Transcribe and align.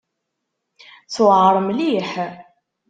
Tuɛeṛ 1.13 1.55
mliḥ. 1.67 2.11